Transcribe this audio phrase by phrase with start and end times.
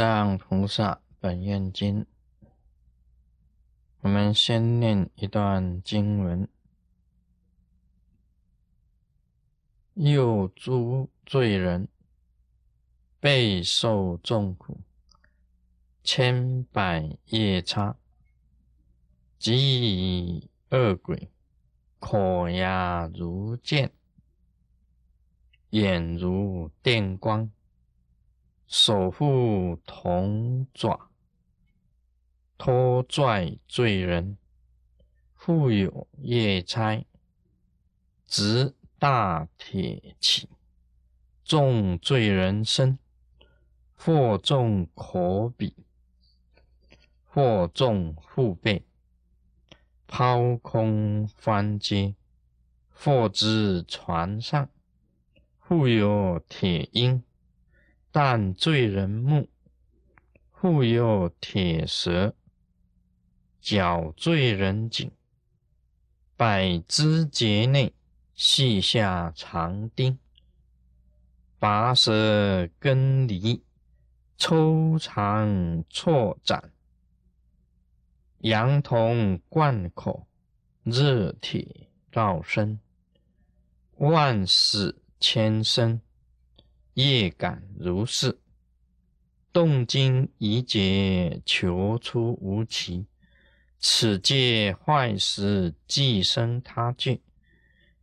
[0.00, 2.06] 藏菩萨本愿经，
[4.00, 6.48] 我们先念一段经文：
[9.92, 11.86] 又诸罪人
[13.20, 14.80] 备受众苦，
[16.02, 17.98] 千百夜叉，
[19.38, 21.30] 及恶鬼，
[21.98, 23.92] 口牙如剑，
[25.68, 27.50] 眼如电光。
[28.72, 31.10] 手护铜爪，
[32.56, 34.36] 拖拽罪人；
[35.34, 37.04] 复有夜差，
[38.28, 40.48] 执大铁器，
[41.44, 42.96] 重罪人身，
[43.96, 45.74] 或重口笔，
[47.24, 48.84] 或重腹背，
[50.06, 52.14] 抛空翻阶，
[52.88, 54.70] 或之船上，
[55.58, 57.24] 复有铁鹰。
[58.12, 59.48] 但罪人目，
[60.52, 62.34] 复有铁蛇；
[63.60, 65.12] 绞罪人颈，
[66.36, 67.94] 百肢节内
[68.34, 70.18] 系下长钉，
[71.60, 73.62] 拔舌根离，
[74.36, 76.72] 抽肠错斩，
[78.38, 80.26] 羊铜贯口，
[80.82, 82.80] 热铁绕身，
[83.98, 86.00] 万死千生。
[86.94, 88.38] 业感如是，
[89.52, 93.06] 动经一劫求出无期。
[93.78, 97.20] 此界坏时，即生他界；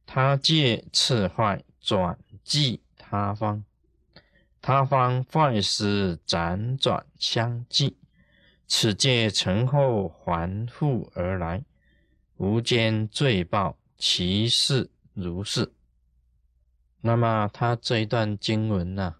[0.05, 3.63] 他界次坏，转即他方；
[4.61, 7.95] 他方坏时，辗转相继。
[8.67, 11.63] 此界成后，还复而来，
[12.37, 15.71] 无间罪报，其事如是。
[16.99, 19.15] 那么，他这一段经文呢，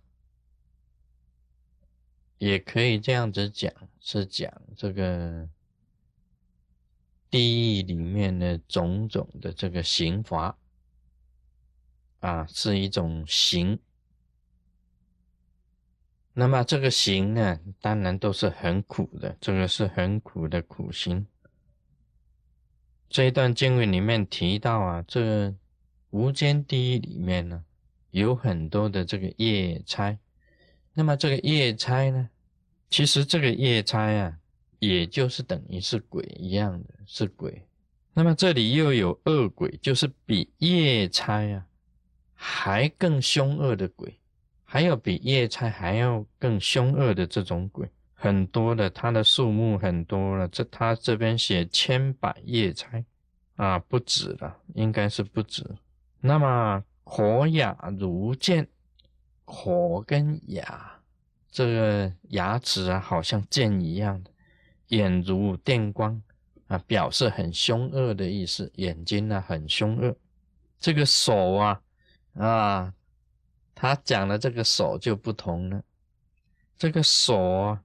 [2.38, 5.48] 也可以这样子讲，是讲这个
[7.30, 10.58] 地狱里面的种种的这个刑罚
[12.20, 13.80] 啊，是一种刑。
[16.34, 21.26] 那么这个刑呢，当然都是很苦的，这个是很苦的苦刑。
[23.08, 25.56] 这一段经文里面提到啊，这
[26.10, 27.64] 无间地狱里面呢。
[28.12, 30.18] 有很多的这个夜差，
[30.94, 32.30] 那么这个夜差呢，
[32.90, 34.38] 其实这个夜差啊，
[34.80, 37.62] 也就是等于是鬼一样的，是鬼。
[38.14, 41.66] 那么这里又有恶鬼，就是比夜差啊
[42.34, 44.18] 还更凶恶的鬼，
[44.64, 50.48] 还有比夜差还要更凶恶的这种鬼，很多的，它的数目很多了。
[50.48, 53.04] 这他这边写千百夜差
[53.58, 55.64] 啊，不止了，应该是不止。
[56.22, 56.84] 那么。
[57.10, 58.68] 火牙如剑，
[59.46, 61.00] 火跟牙
[61.50, 64.30] 这个牙齿啊，好像剑一样的，
[64.90, 66.22] 眼如电光
[66.68, 68.70] 啊，表示很凶恶的意思。
[68.76, 70.14] 眼睛呢很凶恶。
[70.80, 71.82] 这个手啊
[72.34, 72.94] 啊，
[73.74, 75.82] 他讲的这个手就不同了。
[76.78, 77.84] 这个手啊，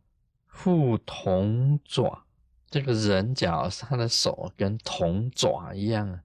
[0.48, 2.24] 护铜爪，
[2.68, 6.20] 这个人脚他的手跟铜爪一样啊，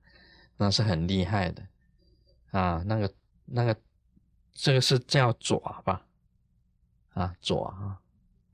[0.57, 1.61] 那是很厉害的。
[2.51, 3.13] 啊，那个
[3.45, 3.75] 那个，
[4.53, 6.05] 这个是叫爪吧？
[7.13, 7.99] 啊，爪啊，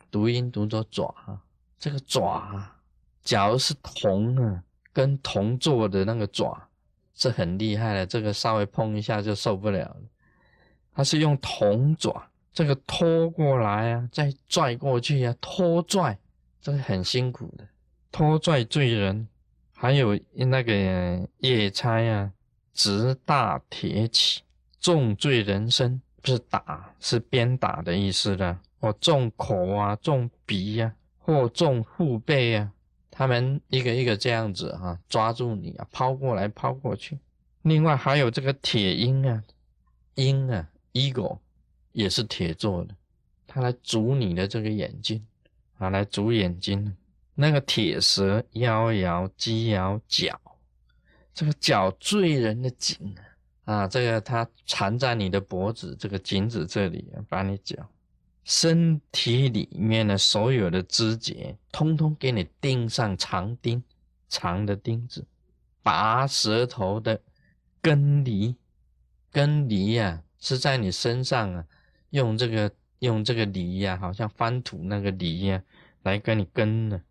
[0.09, 1.41] 读音读作爪啊。
[1.77, 2.79] 这个爪，啊
[3.21, 6.69] 假如是铜啊，跟铜做的那个爪，
[7.13, 8.05] 是很厉害的。
[8.05, 10.01] 这个稍微碰一下就受不了了。
[10.93, 16.17] 它是用铜爪，这个拖过来啊，再拽过去啊，拖拽，
[16.61, 17.67] 这个很辛苦的。
[18.11, 19.27] 拖拽罪人，
[19.73, 22.31] 还有那个夜叉啊。
[22.73, 24.41] 直大铁起，
[24.79, 28.57] 重罪人身，不是打，是鞭打的意思的。
[28.79, 32.69] 或重口啊，重鼻呀，或重腹背啊，
[33.09, 37.17] 他们一个一个这样子哈，抓住你啊，抛过来，抛过去。
[37.61, 39.41] 另外还有这个铁鹰啊，
[40.15, 41.37] 鹰啊，eagle
[41.93, 42.93] 也是铁做的，
[43.47, 45.25] 它来啄你的这个眼睛
[45.77, 46.93] 啊，来啄眼睛。
[47.35, 50.37] 那个铁蛇摇摇鸡摇脚。
[51.33, 53.15] 这个绞罪人的颈
[53.65, 57.75] 啊，这个它缠在你的脖子这个颈子这里，把你脚，
[58.43, 63.81] 身体里面的所有的肢节，通通给你钉上长钉，
[64.29, 65.25] 长的钉子，
[65.81, 67.19] 拔舌头的
[67.81, 68.55] 根离，
[69.31, 71.65] 根离呀，是在你身上啊，
[72.11, 75.63] 用这个用这个梨呀，好像翻土那个梨呀，
[76.03, 77.01] 来跟你根呢，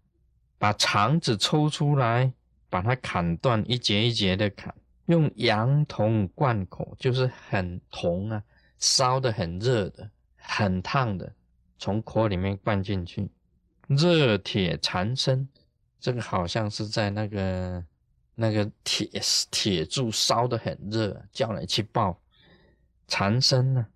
[0.58, 2.32] 把肠子抽出来。
[2.72, 4.74] 把它砍断，一节一节的砍，
[5.04, 8.42] 用羊铜灌口，就是很铜啊，
[8.78, 11.30] 烧的很热的，很烫的，
[11.78, 13.28] 从口里面灌进去，
[13.88, 15.46] 热铁缠身，
[16.00, 17.84] 这个好像是在那个
[18.34, 19.06] 那个铁
[19.50, 22.18] 铁柱烧的很热，叫你去抱，
[23.06, 23.86] 缠身呢，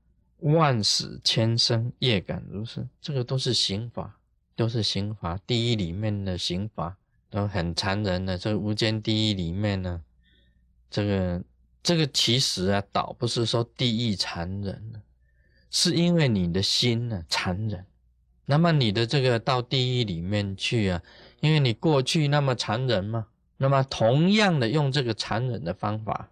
[0.41, 4.19] 万死千生，业感如是，这个都是刑法，
[4.55, 5.41] 都是刑法。
[5.47, 6.95] 地狱里面的刑法
[7.31, 10.03] 都很残忍的，这个无间地狱里面呢，
[10.91, 11.43] 这个
[11.83, 15.03] 这个其实啊，倒不是说地狱残忍
[15.71, 17.85] 是因为你的心呢残忍，
[18.45, 21.03] 那么你的这个到地狱里面去啊，
[21.41, 23.27] 因为你过去那么残忍嘛，
[23.57, 26.31] 那么同样的用这个残忍的方法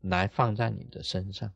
[0.00, 1.50] 来放在你的身上，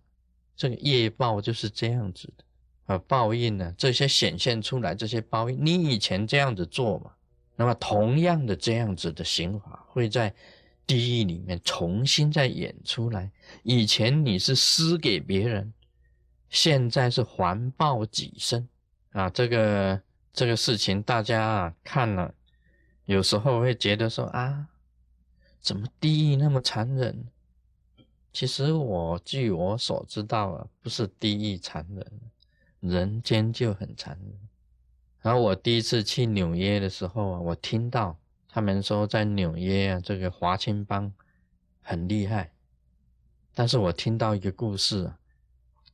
[0.56, 2.44] 这个业报就是这样子的。
[2.86, 7.12] 啊，报应呢这些显现出来这些报应，你以前这样子做嘛，
[7.56, 10.34] 那么同样的这样子的刑法会在
[10.86, 13.30] 地狱里面重新再演出来，
[13.62, 15.72] 以前你是施给别人。
[16.50, 18.68] 现在是环抱己身
[19.12, 20.02] 啊，这个
[20.34, 22.34] 这个事情大家啊看了，
[23.06, 24.66] 有时候会觉得说啊，
[25.60, 27.26] 怎么地狱那么残忍？
[28.34, 32.12] 其实我据我所知道啊，不是地狱残忍，
[32.80, 34.38] 人间就很残忍。
[35.22, 38.16] 然后我第一次去纽约的时候啊，我听到
[38.48, 41.10] 他们说在纽约啊，这个华青帮
[41.80, 42.52] 很厉害，
[43.54, 45.18] 但是我听到一个故事啊。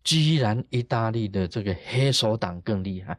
[0.04, 3.18] 居然意大利的这个黑手党更厉害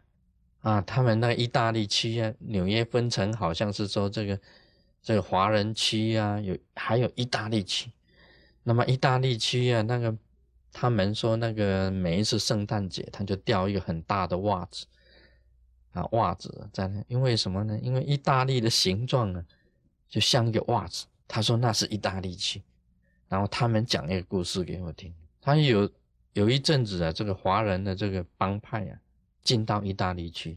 [0.61, 0.81] 啊！
[0.81, 4.39] 他们那意大利区啊，纽约分成好像是说这个
[5.03, 7.91] 这个华人区啊，有还有意大利区。
[8.63, 10.17] 那么意大利区啊，那个
[10.71, 14.87] 他们说那个每一次圣诞节，他就掉一个很大的袜子
[15.91, 17.77] 啊，袜子在那，因为什么呢？
[17.81, 19.45] 因为意大利的形状呢，
[20.07, 21.05] 就像一个袜子。
[21.27, 22.61] 他说那是意大利区，
[23.27, 25.89] 然后他们讲一个故事给我听，他有。
[26.33, 28.99] 有一阵子啊，这个华人的这个帮派啊，
[29.41, 30.55] 进到意大利去，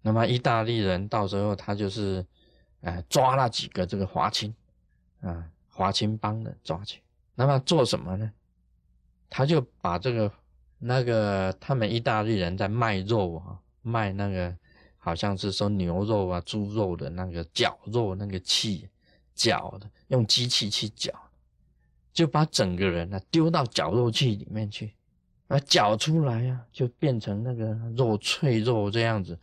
[0.00, 2.24] 那么意大利人到时候他就是，
[2.80, 4.52] 哎，抓了几个这个华清，
[5.20, 7.02] 啊，华清帮的抓去，
[7.34, 8.32] 那么做什么呢？
[9.28, 10.32] 他就把这个
[10.78, 14.56] 那个他们意大利人在卖肉啊，卖那个
[15.00, 18.88] 好像是说牛肉啊、猪肉的那个绞肉那个器，
[19.34, 21.12] 绞的用机器去绞，
[22.12, 24.94] 就把整个人呢丢到绞肉器里面去。
[25.48, 29.36] 啊，绞出来呀，就变成那个肉脆肉这样子，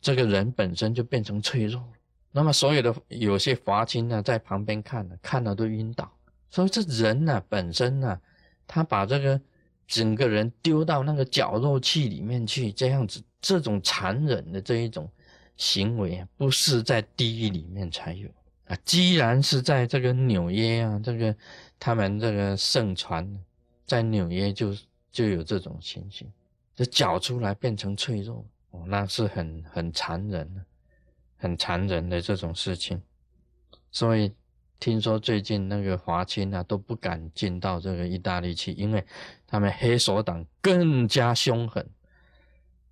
[0.00, 1.82] 这个人本身就变成脆肉。
[2.30, 6.08] 那么所有的有些华清呢，在旁边看了，看了都晕倒。
[6.48, 8.20] 所以这人呢，本身呢，
[8.68, 9.40] 他把这个
[9.88, 15.10] 整个人丢到那个绞肉器里面去，这样子，这种残忍的这一种
[15.56, 18.28] 行为啊，不是在地狱里面才有
[18.66, 18.76] 啊。
[18.84, 21.34] 既然是在这个纽约啊，这个
[21.78, 23.26] 他们这个盛传，
[23.86, 24.74] 在纽约就。
[25.10, 26.30] 就有这种情形，
[26.76, 30.62] 这绞出来变成脆肉哦，那是很很残忍的，
[31.38, 33.02] 很残忍的这种事情。
[33.90, 34.30] 所以
[34.78, 39.04] 听说最近那个华清啊都不敢进到这个意大利去，因为
[39.46, 41.84] 他们黑手党更加凶狠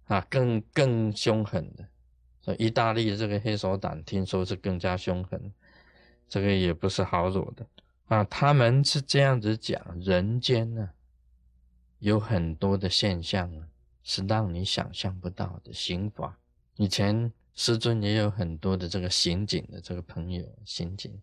[0.06, 1.86] 啊，更更凶狠的。
[2.40, 5.52] 所以意大利这个黑手党听说是更加凶狠，
[6.28, 7.66] 这个也不是好惹的
[8.06, 8.24] 啊。
[8.24, 10.90] 他们是这样子讲，人间呢。
[11.98, 13.66] 有很多的现象啊，
[14.02, 16.38] 是让你想象不到的刑法。
[16.76, 21.18] 以前师尊也有很多的这个刑警的这个朋友，刑警，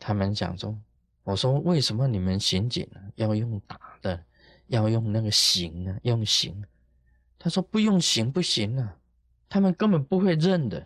[0.00, 0.76] 他们讲说，
[1.22, 4.20] 我说为什么你们刑警呢要用打的，
[4.66, 5.96] 要用那个刑呢？
[6.02, 6.62] 用刑？
[7.46, 8.96] 他说不用刑不行啊，
[9.48, 10.84] 他们根本不会认的。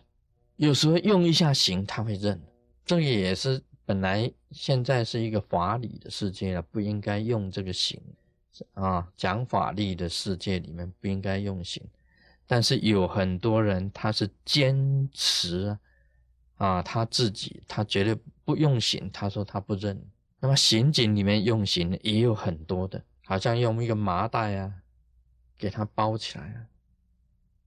[0.57, 2.38] 有时候用一下刑他会认，
[2.85, 7.99] 这个也是本来现在是一个法理的世界了，不应该用这个刑。
[8.75, 11.83] 啊，讲法律的世界里面不应该用刑，
[12.47, 15.75] 但是有很多人他是坚持
[16.57, 18.14] 啊，他自己他绝对
[18.45, 19.99] 不用刑，他说他不认。
[20.38, 24.71] 那么刑警里面用刑也有很多的，好像用一个麻袋啊，
[25.61, 26.67] 给他包起来啊，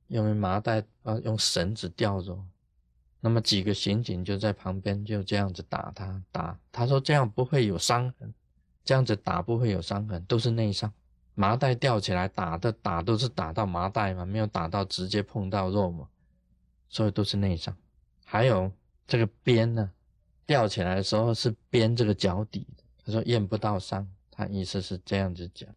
[0.07, 2.37] 用麻袋啊，用绳子吊着。
[3.19, 8.33] 那么几个刑警就在旁边就这样子打他，打他说这样不会有伤痕。
[8.83, 10.91] 这样子打不会有伤痕，都是内伤。
[11.35, 16.09] 麻袋吊起来打的打都是打到麻袋嘛，没有打到直接碰到肉嘛，
[16.89, 17.73] 所以都是内伤。
[18.25, 18.69] 还有
[19.07, 19.89] 这个鞭呢，
[20.45, 22.67] 吊起来的时候是鞭这个脚底，
[23.05, 25.69] 他说验不到伤，他意思是这样子讲。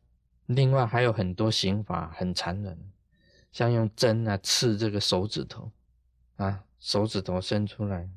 [0.46, 2.78] 另外还有很多刑法很残忍，
[3.52, 5.70] 像用针啊刺这个手指头
[6.36, 8.08] 啊，手指头伸出来，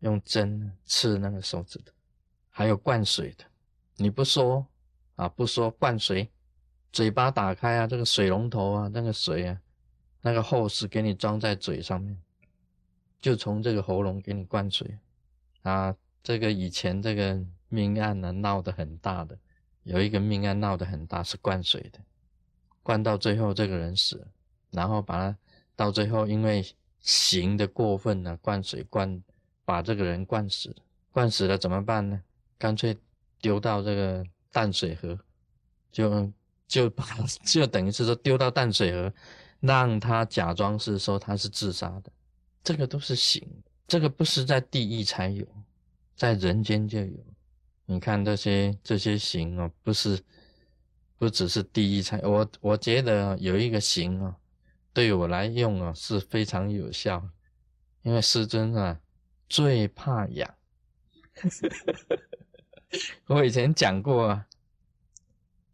[0.00, 1.92] 用针刺那个手指头，
[2.48, 3.44] 还有灌水的。
[3.96, 4.66] 你不说
[5.16, 6.30] 啊，不说灌水，
[6.92, 9.60] 嘴巴打开啊，这个水龙头啊，那个水啊，
[10.22, 12.20] 那个后是给你装在嘴上面，
[13.20, 14.98] 就从这个喉咙给你灌水
[15.62, 15.94] 啊。
[16.22, 19.38] 这个以前这个命案呢闹得很大的，
[19.90, 21.98] 有一个命案闹得很大是灌水的，
[22.80, 24.26] 灌到最后这个人死了，
[24.70, 25.36] 然后把他
[25.74, 26.64] 到最后因为
[27.00, 29.20] 刑的过分呢，灌水灌
[29.64, 30.72] 把这个人灌死，
[31.10, 32.22] 灌死了怎么办呢？
[32.56, 32.96] 干脆
[33.40, 35.18] 丢到这个淡水河，
[35.90, 36.32] 就
[36.68, 37.04] 就把
[37.44, 39.12] 就等于是说丢到淡水河，
[39.58, 42.12] 让他假装是说他是自杀的，
[42.62, 43.42] 这个都是刑，
[43.88, 45.44] 这个不是在地狱才有。
[46.14, 47.18] 在人间就有，
[47.90, 50.22] 你看这些这些刑哦，不是
[51.18, 54.32] 不只是第一才，我我觉得有一个刑哦，
[54.92, 57.28] 对我来用啊是非常有效，
[58.02, 59.00] 因为师尊啊
[59.48, 60.54] 最怕痒，
[63.26, 64.46] 我以前讲过啊，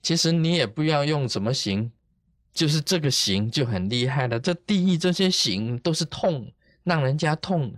[0.01, 1.93] 其实你也不要用什么刑，
[2.51, 6.51] 就是这个刑就很厉害了，这地狱这些刑都是痛，
[6.83, 7.77] 让人家痛。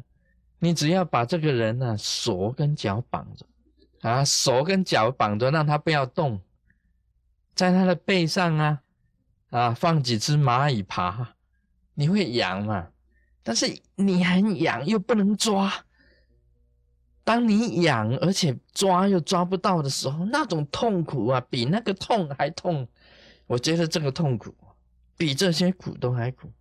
[0.60, 3.44] 你只要把这个人呢手跟脚绑着，
[4.02, 6.40] 啊，手跟脚绑着，让他不要动，
[7.54, 8.82] 在他的背上啊，
[9.50, 11.34] 啊，放几只蚂蚁爬，
[11.94, 12.88] 你会痒嘛？
[13.42, 15.72] 但是你很痒又不能抓，
[17.24, 22.86] 当你痒而且抓又抓不到的时候，那种痛苦啊，比那个痛还痛。
[23.46, 24.54] 我觉得这个痛苦
[25.16, 26.52] 比这些苦都还苦。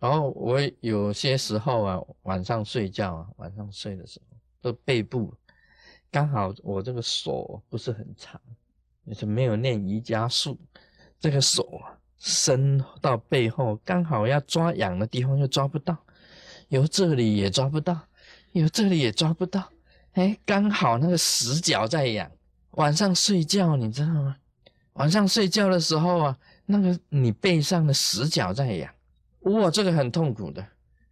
[0.00, 5.34] 然后我有些时候啊，晚上睡觉啊，晚上睡的时候，这背部
[6.12, 8.38] 刚好我这个手不是很长，
[9.04, 10.58] 也是没有练瑜伽术，
[11.18, 15.96] 这个手啊伸到背后，刚好要抓痒的地方又抓不到，
[16.68, 17.98] 有这里也抓不到，
[18.52, 19.66] 有这里也抓不到，
[20.12, 22.30] 哎，刚好那个死角在痒。
[22.72, 24.36] 晚上睡觉你知道吗？
[24.92, 28.94] 晚上睡觉的时候啊，那个你背上的死角在痒。
[29.40, 30.64] 哇，这个很痛苦的，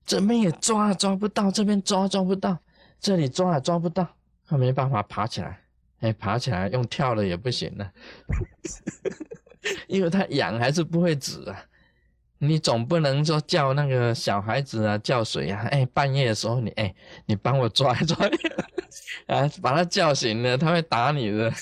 [0.04, 2.59] 这边也抓抓不到，这边抓抓不到，
[3.00, 4.07] 这里抓也抓不到，
[4.50, 5.61] 他没办法爬起来，
[6.00, 7.92] 哎，爬起来用跳的也不行了，
[9.87, 11.64] 因为他痒还是不会止啊。
[12.38, 16.92] 你总不能说叫那个小孩子啊叫水啊，哎，半夜的时候你哎，
[17.26, 18.16] 你帮我抓一抓，
[19.28, 21.52] 啊，把他叫醒了，他会打你的。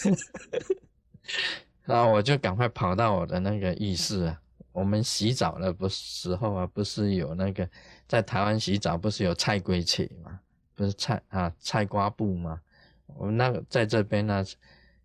[1.85, 4.41] 然后我就赶快跑到我的那个浴室啊。
[4.73, 7.69] 我们洗澡的不时候啊，不是有那个
[8.07, 10.41] 在台湾洗澡不是有菜龟切吗？
[10.75, 12.61] 不是菜啊菜瓜布吗？
[13.17, 14.45] 我们那个在这边呢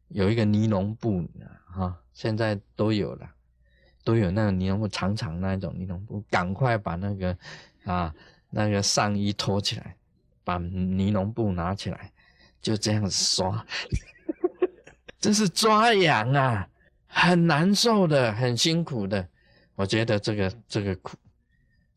[0.10, 1.27] 有一个尼龙布
[1.75, 3.29] 啊，现在都有了，
[4.03, 7.38] 都有那个尼龙布长长那一种尼龙布，赶快把那个
[7.86, 8.13] 啊
[8.50, 9.95] 那个上衣脱起来，
[10.43, 12.12] 把尼龙布拿起来，
[12.62, 13.65] 就这样子刷，
[15.19, 16.69] 这是抓痒啊，
[17.07, 19.27] 很难受的，很辛苦的。
[19.75, 21.17] 我觉得这个这个苦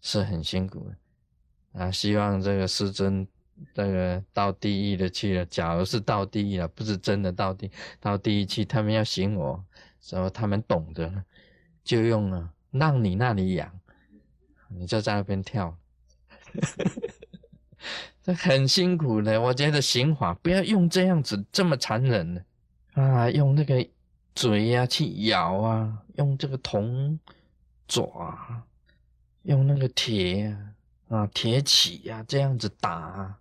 [0.00, 1.90] 是很辛苦的啊！
[1.90, 3.28] 希望这个师尊
[3.74, 5.44] 这个到地狱的去了。
[5.46, 7.70] 假如是到地狱了，不是真的到地
[8.00, 9.64] 到地狱去，他们要刑我，
[10.10, 11.24] 然后他们懂得，
[11.84, 13.80] 就用了让你那里痒，
[14.68, 15.76] 你就在那边跳
[18.22, 19.40] 这很辛苦的。
[19.40, 22.44] 我觉得刑法不要用这样子这么残忍的
[22.94, 23.30] 啊！
[23.30, 23.86] 用那个
[24.34, 27.18] 嘴呀去咬啊，用这个铜。
[27.88, 28.36] 爪，
[29.42, 30.52] 用那个铁
[31.08, 33.38] 啊，铁起呀，这样子打，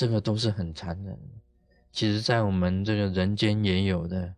[0.00, 1.20] 这个都是很残忍。
[1.92, 4.34] 其实，在我们这个人间也有的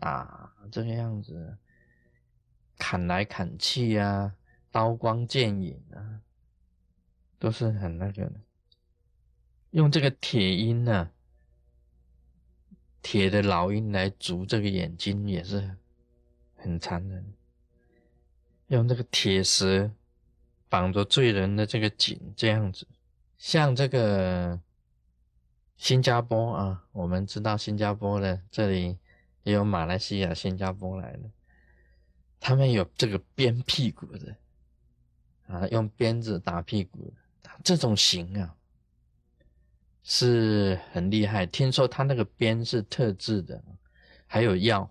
[0.00, 1.56] 啊，这个样子
[2.76, 4.34] 砍来砍去啊，
[4.70, 6.20] 刀光剑影啊，
[7.38, 8.34] 都是很那个的。
[9.70, 11.10] 用这个铁鹰呢，
[13.00, 15.74] 铁的老鹰来逐这个眼睛，也是
[16.54, 17.32] 很残忍。
[18.66, 19.90] 用这个铁石
[20.68, 22.86] 绑着罪人的这个颈，这样子，
[23.38, 24.60] 像这个
[25.76, 28.98] 新加坡啊，我们知道新加坡的这里
[29.42, 31.30] 也有马来西亚、新加坡来的，
[32.40, 34.36] 他们有这个鞭屁股的
[35.46, 37.12] 啊，用鞭子打屁股，
[37.62, 38.54] 这种刑啊
[40.02, 41.44] 是很厉害。
[41.46, 43.62] 听说他那个鞭是特制的，
[44.26, 44.90] 还有药，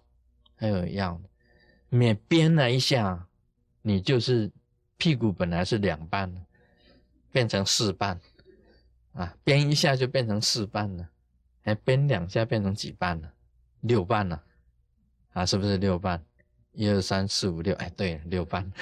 [0.55, 1.21] 还有药，
[1.89, 3.27] 每鞭了一下。
[3.87, 4.51] 你就是
[4.97, 6.33] 屁股本来是两半
[7.31, 8.19] 变成四半，
[9.15, 11.09] 啊，编一下就变成四半了，
[11.63, 13.33] 哎，编两下变成几半了？
[13.81, 14.43] 六半了，
[15.33, 16.23] 啊，是不是六半？
[16.73, 18.71] 一二三四五六，哎，对，六半。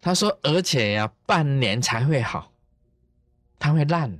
[0.00, 2.52] 他说，而且呀，半年才会好，
[3.58, 4.18] 它会烂。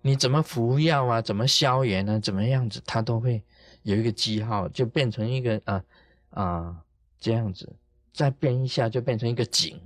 [0.00, 1.22] 你怎么服药啊？
[1.22, 2.18] 怎么消炎呢？
[2.18, 3.44] 怎么样子，它都会
[3.82, 5.84] 有一个记号，就变成一个啊。
[6.30, 6.84] 啊，
[7.18, 7.74] 这样子
[8.12, 9.80] 再变一下就变成一个井，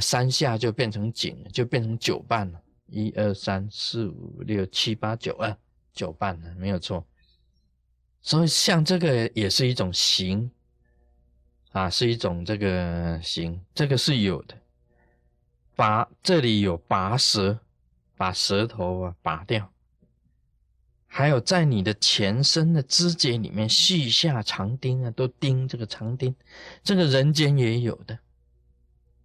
[0.00, 2.60] 三下就变成井，就变成九瓣了。
[2.86, 5.56] 一二三四五六七八九啊，
[5.92, 7.06] 九瓣了，没有错。
[8.22, 10.50] 所以像这个也是一种形
[11.72, 14.56] 啊，是一种这个形，这个是有的。
[15.76, 17.58] 拔这里有拔舌，
[18.16, 19.70] 把舌头啊拔掉。
[21.06, 26.34] 还有在你的前身的肢节里面续下长钉啊，都钉这个长钉，
[26.82, 28.18] 这个人间也有的，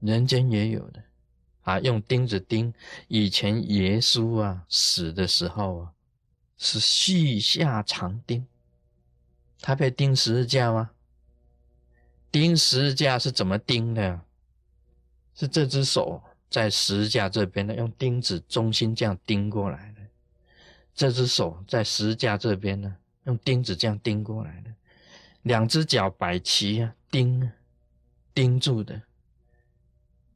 [0.03, 1.01] 人间也有的
[1.61, 2.73] 啊，用钉子钉。
[3.07, 5.93] 以前耶稣啊死的时候啊，
[6.57, 8.45] 是续下长钉，
[9.61, 10.91] 他被钉十字架吗？
[12.31, 14.21] 钉十字架是怎么钉的？
[15.35, 20.01] 是这只手在十字架这边的，用钉子中心这样钉过来的。
[20.93, 24.71] 这只手在十字架这边呢，用钉子这样钉过来的，
[25.43, 27.51] 两只脚摆齐啊，钉
[28.33, 29.01] 钉住的，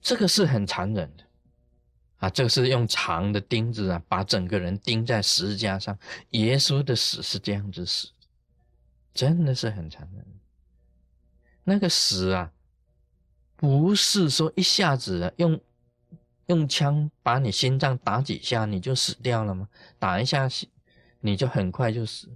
[0.01, 1.24] 这个是很残忍的
[2.18, 2.30] 啊！
[2.30, 5.98] 这个是用长的钉子啊，把整个人钉在十字架上。
[6.32, 8.10] 耶稣的死是这样子死，
[9.13, 10.25] 真的是很残忍。
[11.63, 12.51] 那个死啊，
[13.56, 15.60] 不是说一下子用。
[16.48, 19.68] 用枪把你心脏打几下，你就死掉了吗？
[20.00, 20.48] 打一下，
[21.20, 22.30] 你就很快就死。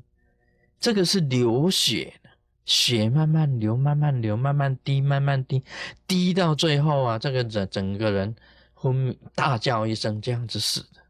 [0.78, 2.20] 这个是流血，
[2.66, 5.64] 血慢慢流，慢慢流，慢慢滴，慢慢滴，
[6.08, 8.36] 滴到最后啊，这个整整个人
[8.74, 11.02] 昏迷，大叫一声，这样子死的。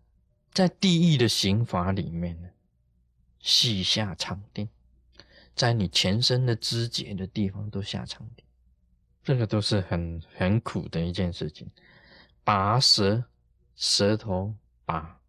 [0.52, 2.50] 在地狱的刑罚里面呢，
[3.40, 4.68] 细下长钉，
[5.56, 8.46] 在你全身的肢节的地方都下长钉，
[9.24, 11.70] 这个都是很很苦的一件事情。
[12.44, 13.24] 拔舌，
[13.76, 14.54] 舌头
[14.84, 15.20] 把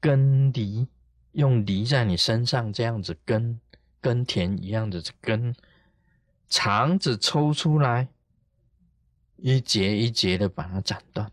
[0.00, 0.88] 根犁，
[1.32, 3.60] 用犁在你身上这样子根
[4.00, 5.54] 耕田一样的根，
[6.48, 8.08] 肠子抽出来，
[9.36, 11.30] 一节一节的把它斩断。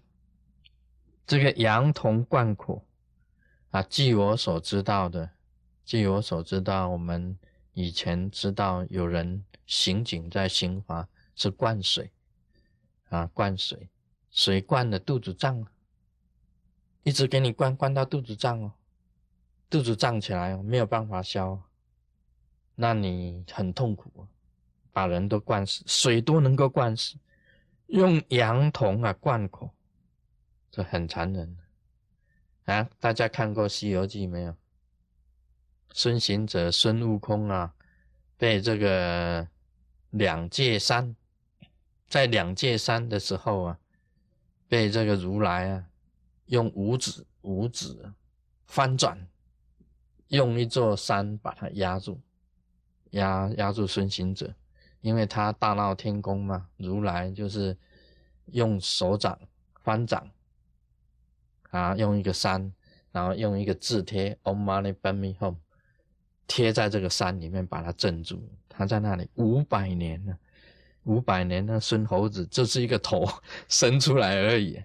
[1.25, 2.83] 这个羊铜灌苦
[3.71, 5.31] 啊，据我所知道的，
[5.83, 7.37] 据我所知道，我们
[7.73, 12.11] 以前知道有人刑警在刑罚是灌水
[13.09, 13.89] 啊，灌水。
[14.29, 15.65] 水灌的肚子胀，
[17.01, 18.73] 一直给你灌，灌到肚子胀哦，
[19.67, 21.59] 肚子胀起来哦，没有办法消，
[22.79, 24.23] 那你很痛苦啊，
[24.93, 27.15] 把人都灌死，水都能够灌死，
[27.87, 29.73] 用羊铜啊灌口，
[30.69, 31.57] 这很残忍
[32.65, 32.87] 啊！
[32.99, 34.55] 大家看过《西游记》没有？
[35.91, 37.73] 孙行者、孙悟空啊，
[38.37, 39.47] 被这个
[40.11, 41.15] 两界山，
[42.07, 43.79] 在两界山的时候啊。
[44.69, 45.85] 被这个如来啊，
[46.47, 48.13] 用五指五指
[48.65, 49.17] 翻转，
[50.27, 52.19] 用一座山把它压住，
[53.11, 54.53] 压压住孙行者，
[55.01, 56.67] 因为他大闹天宫嘛。
[56.77, 57.77] 如来就是
[58.47, 59.39] 用手掌
[59.83, 60.29] 翻掌
[61.69, 62.71] 啊，用一个山，
[63.11, 65.55] 然后用一个字贴 “Om Mani Padme Hum”
[66.47, 68.41] 贴在这个山里面，把它镇住。
[68.69, 70.37] 他在那里五百年了。
[71.03, 73.25] 五百年的孙猴子就是一个头
[73.69, 74.83] 伸出来而已。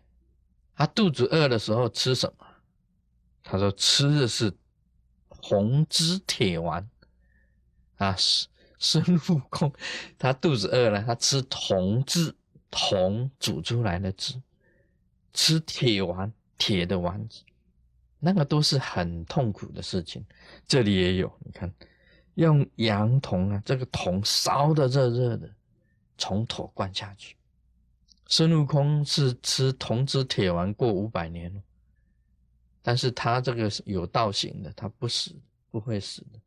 [0.75, 2.47] 他肚子饿的时候吃什么？
[3.43, 4.53] 他说吃的是
[5.29, 6.89] 红汁铁丸。
[8.03, 9.73] 啊，孙孙悟空
[10.19, 12.35] 他肚子饿了，他吃铜汁，
[12.71, 14.41] 铜煮出来的汁，
[15.33, 17.43] 吃铁丸，铁的丸子，
[18.19, 20.25] 那个都是很痛苦的事情。
[20.67, 21.73] 这里也有，你看，
[22.35, 25.49] 用羊铜啊，这个铜烧的热热的。
[26.19, 27.37] 从头灌下去。
[28.29, 31.61] 孙悟空是吃铜枝铁丸过五百年了，
[32.81, 35.35] 但是他这个是有道行的，他不死，
[35.69, 36.39] 不会死的。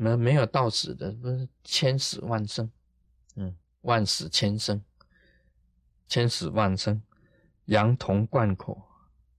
[0.00, 2.70] 没没有到死的，不是千死万生，
[3.36, 4.82] 嗯，万死千生，
[6.08, 7.02] 千死万生。
[7.66, 8.82] 羊铜灌口，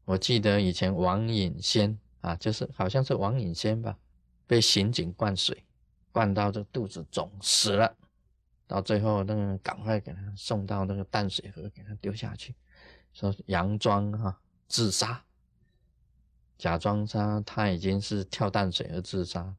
[0.06, 3.98] 我记得以前王隐仙啊，就是好像是王隐仙吧，
[4.46, 5.66] 被刑警灌水，
[6.12, 7.98] 灌到这肚子肿死了。
[8.68, 12.56] 到最后，那个赶快给他送到那个淡水河，给他丢下去，
[13.14, 15.26] 说佯装哈自杀，
[16.60, 19.54] 假装他他已经是跳淡水而自杀，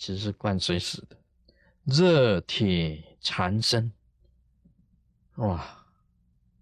[0.00, 1.16] 其实是灌水死的。
[1.84, 3.92] 热铁缠身，
[5.34, 5.84] 哇！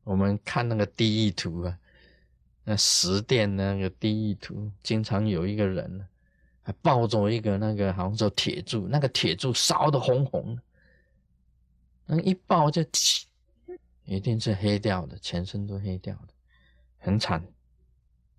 [0.03, 1.79] 我们看那个地狱图啊，
[2.64, 6.05] 那十殿那个地狱图，经常有一个人
[6.62, 10.59] 还抱着一个那个好像叫铁柱，那个铁柱烧得红红。
[12.07, 12.83] 那一抱就，
[14.05, 16.35] 一定是黑掉的，全身都黑掉的，
[16.98, 17.46] 很惨。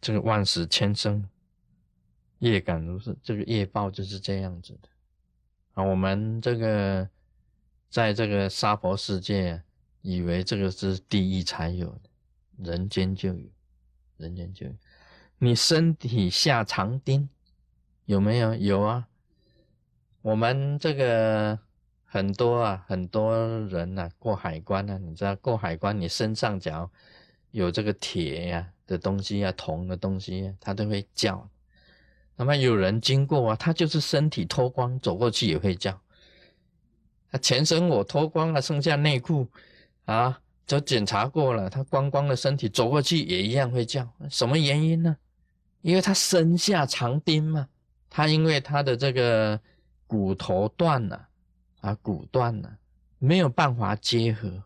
[0.02, 1.24] 这个万死千生，
[2.40, 4.90] 业感如是，这个业报就是这样子的。
[5.76, 7.08] 啊，我们这个
[7.90, 9.62] 在这个娑婆世界，
[10.02, 12.10] 以为这个是地狱才有的，
[12.58, 13.50] 人间就有，
[14.18, 14.74] 人间就有。
[15.38, 17.30] 你身体下长钉
[18.06, 18.56] 有没有？
[18.56, 19.08] 有啊。
[20.22, 21.58] 我们这个
[22.04, 26.92] 很多啊，很多人呐，过海关呢，你知道过海关，你身上只要
[27.52, 31.50] 有这个铁呀的东西啊，铜的东西，他都会叫。
[32.40, 36.00] 那么有人经过啊，他就是身体脱光走过去也会叫。
[37.30, 39.46] 他全身我脱光了，剩下内裤
[40.06, 44.10] 啊，都检查过了，他光光的身体走过去也一样会叫。
[44.30, 45.18] 什么原因呢？
[45.82, 47.68] 因为他身下长钉嘛，
[48.10, 49.60] 他因为他的这个
[50.08, 51.28] 骨头断了
[51.82, 52.78] 啊，骨断了，
[53.18, 54.64] 没有办法结合。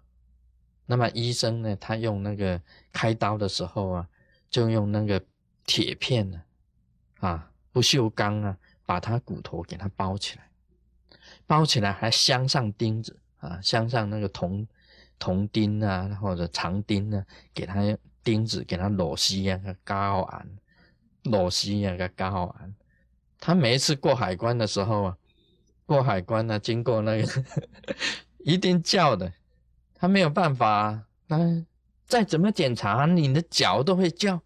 [0.86, 4.07] 那么医生呢，他用那个开刀的时候啊，
[4.51, 5.19] 就用那个
[5.65, 6.39] 铁片呢，
[7.19, 7.49] 啊。
[7.73, 10.47] 不锈钢啊，把它骨头给它包起来，
[11.47, 14.65] 包起来还镶上钉子啊，镶上那个铜
[15.17, 17.81] 铜钉啊，或者长钉啊，给它
[18.23, 20.47] 钉子给它螺丝啊，个高安，
[21.23, 22.73] 螺丝啊个高安。
[23.39, 25.17] 他每一次过海关的时候啊，
[25.86, 27.43] 过海关呢，经过那个
[28.38, 29.33] 一定叫的，
[29.95, 31.65] 他没有办法，那
[32.05, 34.41] 再怎么检查，你的脚都会叫，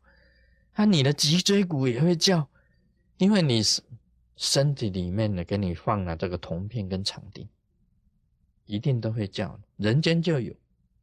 [0.73, 2.47] 啊，你的脊椎骨也会叫。
[3.17, 3.81] 因为你是
[4.35, 7.47] 身体里面呢，给你放了这个铜片跟长钉，
[8.65, 9.59] 一定都会叫。
[9.77, 10.53] 人间就有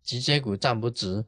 [0.03, 1.25] 脊椎骨站不直，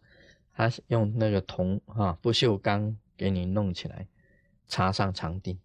[0.52, 4.06] 他用那个铜哈不锈钢给你弄起来，
[4.68, 5.58] 插上长钉。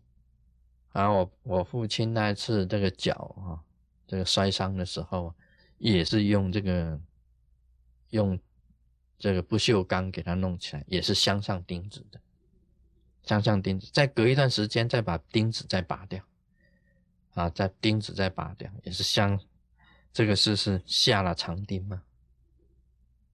[0.92, 3.64] 然后我我父亲那一次这个脚哈
[4.08, 5.34] 这个摔伤的时候，
[5.78, 7.00] 也是用这个
[8.10, 8.40] 用
[9.20, 12.20] 这个不锈钢给他弄起来，也是镶上钉子的。
[13.24, 16.24] 镶上钉子，再隔一段时间再把钉子再拔掉，
[17.34, 19.40] 啊，再钉子再拔掉，也是镶。
[20.14, 22.04] 这个是是下了长钉吗？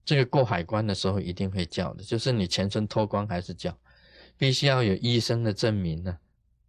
[0.04, 3.76] 这个过海关的时候一定会叫的，就是你全身脱光还是叫，
[4.36, 6.18] 必须要有医生的证明呢，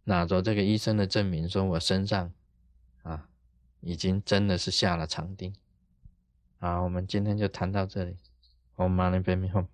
[0.04, 2.32] 拿着这个医生的证明，说我身上
[3.02, 3.28] 啊
[3.80, 5.54] 已经真的是下了长钉。
[6.58, 8.16] 好，我们今天就谈到这里，
[8.74, 9.64] 我们马上边面后。